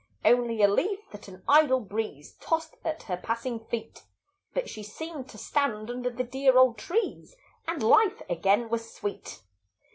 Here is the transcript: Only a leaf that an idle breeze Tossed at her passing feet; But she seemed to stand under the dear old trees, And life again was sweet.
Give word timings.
Only 0.25 0.63
a 0.63 0.67
leaf 0.67 1.01
that 1.11 1.27
an 1.27 1.43
idle 1.47 1.79
breeze 1.79 2.35
Tossed 2.39 2.75
at 2.83 3.03
her 3.03 3.17
passing 3.17 3.59
feet; 3.59 4.01
But 4.51 4.67
she 4.67 4.81
seemed 4.81 5.29
to 5.29 5.37
stand 5.37 5.91
under 5.91 6.09
the 6.09 6.23
dear 6.23 6.57
old 6.57 6.79
trees, 6.79 7.35
And 7.67 7.83
life 7.83 8.23
again 8.27 8.69
was 8.69 8.91
sweet. 8.91 9.43